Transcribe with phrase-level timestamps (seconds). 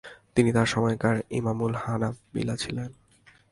[0.35, 2.89] তিনি তার সময়কার ইমামুল হানাবিলা ছিলেন।